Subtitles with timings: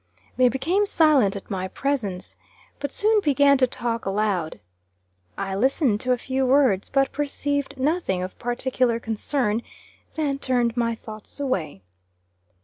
[0.35, 2.35] They became silent at my presence;
[2.79, 4.59] but soon began to talk aloud.
[5.37, 9.61] I listened to a few words, but perceived nothing of particular concern;
[10.15, 11.83] then turned my thoughts away.